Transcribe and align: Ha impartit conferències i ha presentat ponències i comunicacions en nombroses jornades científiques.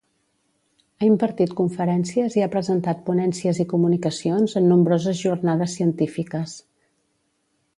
Ha 1.01 1.03
impartit 1.07 1.51
conferències 1.59 2.37
i 2.39 2.43
ha 2.45 2.47
presentat 2.55 3.03
ponències 3.09 3.59
i 3.65 3.67
comunicacions 3.75 4.57
en 4.61 4.69
nombroses 4.73 5.21
jornades 5.27 5.77
científiques. 5.81 6.57